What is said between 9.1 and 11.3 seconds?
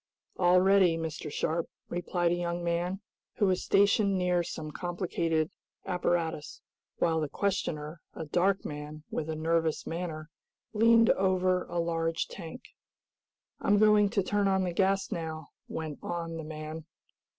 with a nervous manner, leaned